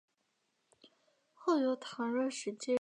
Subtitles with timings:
[1.31, 2.69] 后由唐若时接任。